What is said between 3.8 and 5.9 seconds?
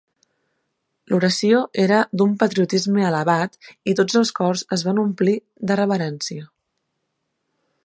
i tots els cors es van omplir de